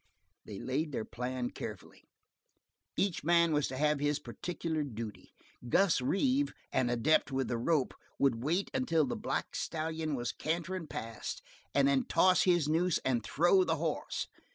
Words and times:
They 0.45 0.57
laid 0.57 0.91
their 0.91 1.05
plan 1.05 1.51
carefully. 1.51 2.05
Each 2.97 3.23
man 3.23 3.51
was 3.53 3.67
to 3.67 3.77
have 3.77 3.99
his 3.99 4.17
peculiar 4.17 4.81
duty: 4.83 5.35
Gus 5.69 6.01
Reeve, 6.01 6.51
an 6.71 6.89
adept 6.89 7.31
with 7.31 7.49
the 7.49 7.59
rope, 7.59 7.93
would 8.17 8.43
wait 8.43 8.71
until 8.73 9.05
the 9.05 9.15
black 9.15 9.55
stallion 9.55 10.15
was 10.15 10.31
cantering 10.31 10.87
past 10.87 11.43
and 11.75 11.87
then 11.87 12.05
toss 12.05 12.45
his 12.45 12.67
noose 12.67 12.97
and 13.05 13.23
throw 13.23 13.63
the 13.63 13.75
horse. 13.75 14.27